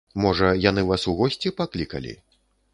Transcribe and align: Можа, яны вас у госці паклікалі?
Можа, 0.23 0.47
яны 0.69 0.85
вас 0.87 1.05
у 1.13 1.15
госці 1.21 1.55
паклікалі? 1.63 2.19